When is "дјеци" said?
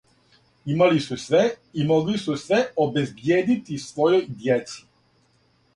4.41-4.81